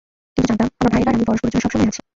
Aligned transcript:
কিন্তু 0.35 0.43
জানতাম, 0.49 0.67
আমার 0.77 0.89
ভাইয়েরা 0.93 1.09
আর 1.11 1.15
আমি 1.17 1.25
পরস্পরের 1.29 1.51
জন্য 1.53 1.61
সবসময় 1.63 1.89
আছি। 1.91 2.01